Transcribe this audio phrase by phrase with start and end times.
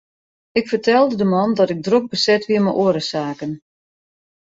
[0.51, 3.51] Ik fertelde de man dat ik drok beset wie mei oare saken.